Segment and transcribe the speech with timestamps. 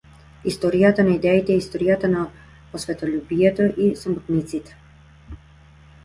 [0.51, 2.23] Историјата на идеите е историја на
[2.79, 4.79] осветољубието на самотниците.